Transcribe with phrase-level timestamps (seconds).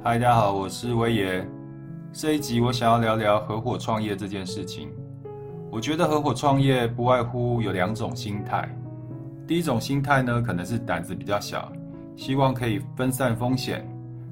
[0.00, 1.44] 嗨，大家好，我是威爷。
[2.12, 4.88] 这一集我想要聊聊合伙创业这件事情。
[5.72, 8.68] 我觉得合伙创业不外乎有两种心态。
[9.44, 11.70] 第一种心态呢，可能是胆子比较小，
[12.14, 13.84] 希望可以分散风险，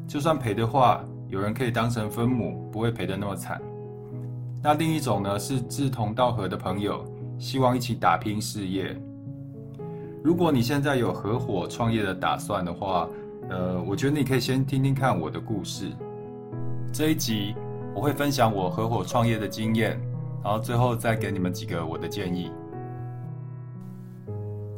[0.07, 3.61] 就算赔的话，有人可以当成分母，不会赔得那么惨。
[4.63, 7.05] 那另一种呢，是志同道合的朋友，
[7.41, 8.97] 希望一起打拼事业。
[10.23, 13.09] 如果你现在有合伙创业的打算的话，
[13.49, 15.93] 呃，我觉得你可以先听听看我的故事。
[16.93, 17.55] 这一集
[17.95, 20.01] 我会分享我合伙创业的经验，
[20.43, 22.51] 然后最后再给你们几个我的建议。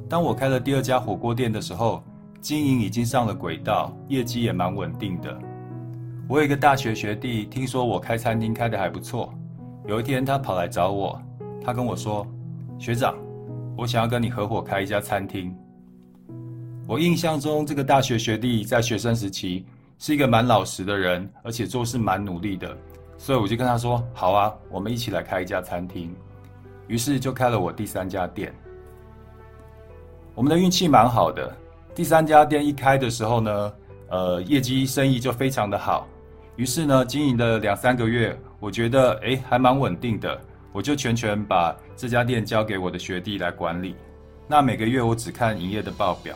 [0.08, 2.02] 当我开了第二家火锅店的时候，
[2.40, 5.38] 经营已经上了轨道，业绩也蛮稳定的。
[6.28, 9.32] 我有一个大学学弟，听说我开餐厅开得还不错，
[9.86, 11.20] 有一天他跑来找我，
[11.62, 12.26] 他跟我说
[12.78, 13.14] ：“学长，
[13.76, 15.56] 我想要跟你合伙开一家餐厅。”
[16.88, 19.62] 我印象中，这个大学学弟在学生时期
[19.98, 22.74] 是一个蛮老实的人，而且做事蛮努力的，
[23.18, 26.16] 所以我就跟他说：“好啊，我们一起来开一家餐厅。”
[26.88, 28.50] 于是就开了我第三家店。
[30.34, 31.54] 我们的运气蛮好的，
[31.94, 33.72] 第三家店一开的时候呢，
[34.08, 36.08] 呃，业绩生意就非常的好。
[36.56, 40.40] 于是呢，经营了两三个月，我觉得诶还蛮稳定的，
[40.72, 43.94] 我就全权把这家店交给我的学弟来管理。
[44.46, 46.34] 那每个月我只看营业的报表。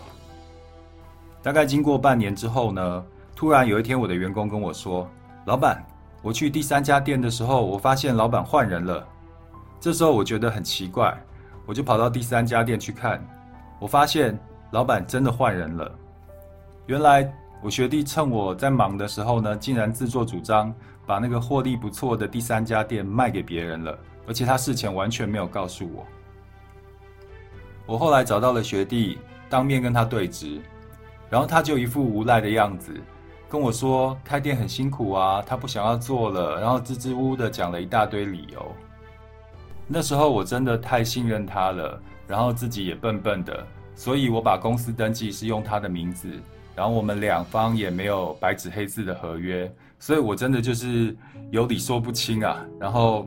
[1.42, 3.04] 大概经过半年之后呢，
[3.34, 5.08] 突然有一天，我的员工跟我说
[5.44, 5.84] ：“老板，
[6.22, 9.04] 我去第三家店的时候，我发现老板换人了。”
[9.80, 11.12] 这时候我觉得很奇怪，
[11.66, 13.20] 我就跑到第三家店去看，
[13.80, 14.38] 我发现
[14.70, 15.90] 老板真的换人了。
[16.86, 17.28] 原来
[17.60, 20.72] 我学弟趁我在忙的时候呢，竟然自作主张
[21.04, 23.98] 把那个获利不错的第三家店卖给别人了，
[24.28, 26.06] 而且他事前完全没有告诉我。
[27.84, 30.60] 我后来找到了学弟，当面跟他对质。
[31.32, 32.92] 然后他就一副无赖的样子，
[33.48, 38.70] 跟我说开店很辛苦啊，他不想要做了，然后支支吾吾的讲了一大堆理由。
[39.88, 46.28] 那时候我真的太信任他了，然后自己也笨笨的，所以我把公司登记是用他的名字，
[46.76, 51.16] 然后我们两方也没有白纸黑字的合约，所以我真的就是
[51.50, 52.62] 有理说不清啊。
[52.78, 53.26] 然后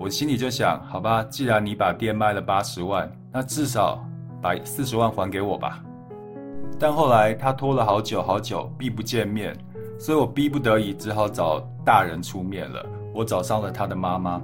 [0.00, 4.04] 我心里就想，好吧，既然你把店卖了八十万，那至少
[4.42, 5.80] 把四十万还给我吧。
[6.80, 9.54] 但后来他拖了好久好久，避不见面，
[9.98, 12.82] 所以我逼不得已只好找大人出面了。
[13.12, 14.40] 我找上了他的妈妈，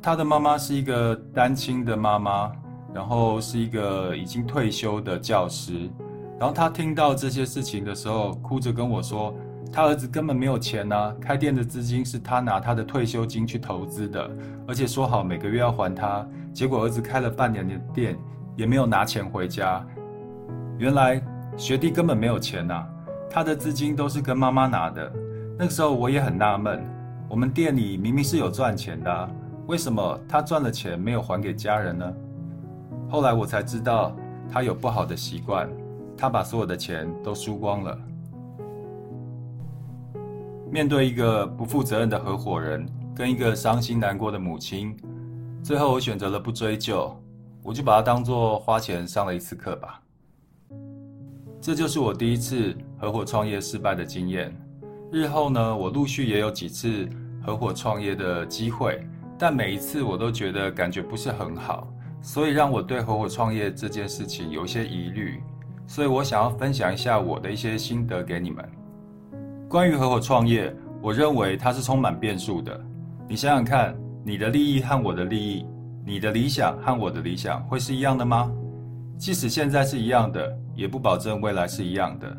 [0.00, 2.52] 他的妈妈是一个单亲的妈妈，
[2.94, 5.90] 然后是一个已经退休的教师。
[6.38, 9.34] 然后他听到这些事情的时候，哭着跟我说，
[9.72, 14.30] 他儿子根本没有钱啊，开店的资金是他拿他的退休金去投资的，
[14.68, 18.16] 而且说好每个月要还他，结果儿子开了半年的店，
[18.54, 19.84] 也没有拿钱回家。
[20.78, 21.20] 原来
[21.56, 22.86] 学弟根本没有钱呐，
[23.28, 25.12] 他的资金都是跟妈妈拿的。
[25.58, 26.80] 那个时候我也很纳闷，
[27.28, 29.28] 我们店里明明是有赚钱的啊，
[29.66, 32.14] 为什么他赚了钱没有还给家人呢？
[33.10, 34.14] 后来我才知道，
[34.48, 35.68] 他有不好的习惯，
[36.16, 37.98] 他把所有的钱都输光了。
[40.70, 42.86] 面对一个不负责任的合伙人，
[43.16, 44.96] 跟一个伤心难过的母亲，
[45.60, 47.12] 最后我选择了不追究，
[47.64, 50.00] 我就把它当作花钱上了一次课吧。
[51.68, 54.50] 这就是我第一次合伙创业失败的经验。
[55.12, 57.06] 日后呢，我陆续也有几次
[57.44, 59.06] 合伙创业的机会，
[59.38, 61.86] 但每一次我都觉得感觉不是很好，
[62.22, 65.42] 所以让我对合伙创业这件事情有一些疑虑。
[65.86, 68.66] 所以我想要分享一下我的一些心得给你们。
[69.68, 72.80] 关于合伙创业，我认为它是充满变数的。
[73.28, 75.66] 你想想看，你的利益和我的利益，
[76.06, 78.50] 你的理想和我的理想会是一样的吗？
[79.18, 80.58] 即使现在是一样的。
[80.78, 82.36] 也不保证未来是一样的。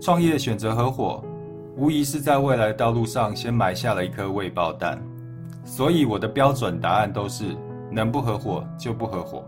[0.00, 1.22] 创业选择合伙，
[1.76, 5.00] 无疑是在未来道路上先埋下了一颗未爆弹。
[5.64, 7.56] 所以我的标准答案都是：
[7.88, 9.44] 能不合伙就不合伙。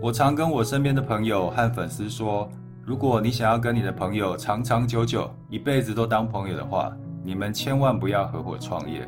[0.00, 2.48] 我常跟我身边的朋友和粉丝说，
[2.84, 9.04] 如果你想要跟你的朋友长长久久、一辈子都当朋友的话，你们千万不要合伙创业，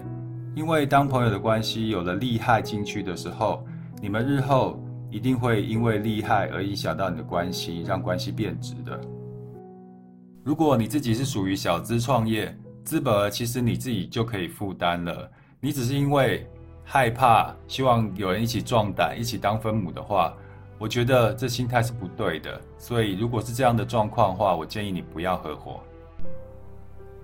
[0.56, 3.64] 因为当朋友的关系有了利害进去的时候，
[4.02, 4.82] 你们日后。
[5.10, 9.00] 一定会因为利害而影响到你的关系，让关系变质的。
[10.44, 15.30] 如果你自己是属于小资创业，资本其实你自己就可以负担了。
[15.60, 16.46] 你只是因为
[16.84, 20.34] 害怕，希望有人一起壮胆，一起当分母的话，
[20.78, 22.60] 我觉得这心态是不对的。
[22.78, 25.80] 所以，如果是这样的状况的话，我建议你不要合伙。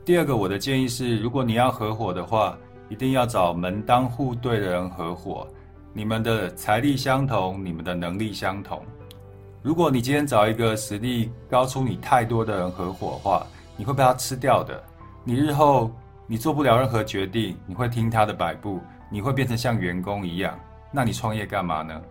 [0.05, 2.59] 第二个，我的建议是，如果你要合伙的话，
[2.91, 5.49] 一定要找门当户对的人合伙。
[5.97, 8.85] 你们的财力相同，你们的能力相同。
[9.63, 13.47] 如果你今天找一个实力高出你太多的人合伙的话，
[13.77, 14.83] 你会被他吃掉的。
[15.23, 15.93] 你日后
[16.27, 20.59] 你做不了任何决定，你会听他的摆布，你会变成像员工一样。
[20.91, 22.03] 那你创业干嘛呢？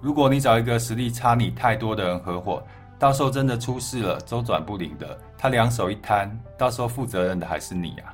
[0.00, 2.62] 如果你找一个实力差你太多的人合伙，
[2.98, 8.13] 到时候真的出事了，周转不灵的，他两手一摊，到时候负责任的还是你啊。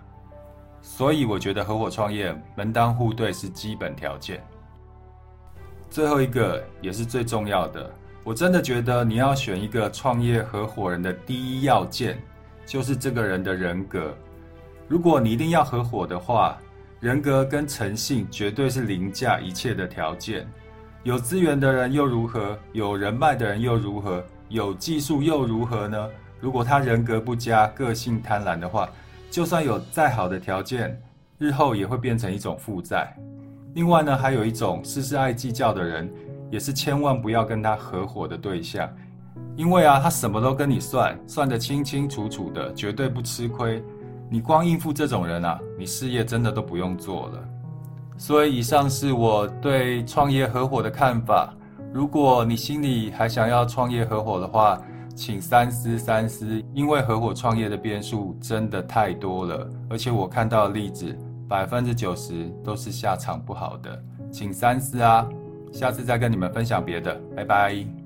[0.83, 4.43] 所以我觉得合伙创业门当户对是基本条件。
[5.91, 7.91] 最后一个也是最重要的，
[8.23, 12.19] 我真的觉得你要选一个创业合伙人的第一要件，
[12.65, 14.15] 就是这个人的人格。
[14.87, 16.57] 如果你一定要合伙的话，
[17.01, 20.47] 人格跟诚信绝对是凌驾一切的条件。
[21.03, 22.59] 有资源的人又如何？
[22.73, 24.23] 有人脉的人又如何？
[24.49, 26.09] 有技术又如何呢？
[26.41, 28.89] 如果他人格不佳、个性贪婪的话，
[29.31, 31.01] 就算有再好的条件，
[31.39, 33.17] 日后也会变成一种负债。
[33.75, 36.13] 另外呢，还有一种事事爱计较的人，
[36.51, 38.91] 也是千万不要跟他合伙的对象，
[39.55, 43.81] 因为啊，他什么都跟你算，算得清清楚楚的，绝对不吃亏。
[44.29, 47.45] 你光应付这种人啊，你事业真的都不用做了。
[48.19, 51.55] 所以，以上是我对创业合伙的看法。
[51.93, 54.81] 如果你心里还想要创业合伙的话，
[55.21, 61.15] 请三思三思，因为合伙创业的变数真的太多了，而且我看到的例子
[61.47, 64.03] 百分之九十都是下场不好的，
[64.33, 65.29] 请三思啊！
[65.75, 68.00] 下次再跟你们分享别的，拜拜。